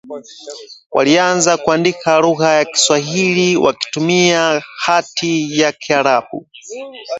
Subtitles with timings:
[0.91, 6.47] Walianza kuandika lugha ya Kiswahili wakitumia hati za Kiarabu